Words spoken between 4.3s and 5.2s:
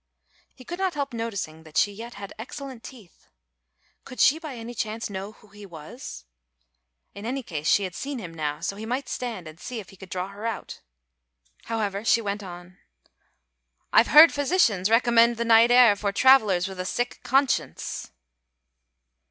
by any chance